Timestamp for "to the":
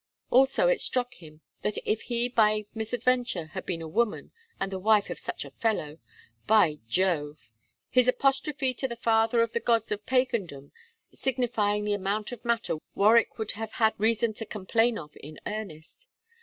8.73-8.95